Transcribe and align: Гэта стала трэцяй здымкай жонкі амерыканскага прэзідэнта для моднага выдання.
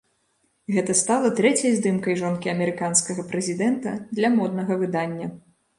Гэта 0.75 0.95
стала 1.01 1.29
трэцяй 1.41 1.75
здымкай 1.81 2.17
жонкі 2.23 2.53
амерыканскага 2.57 3.21
прэзідэнта 3.31 3.97
для 4.19 4.37
моднага 4.41 4.73
выдання. 4.85 5.27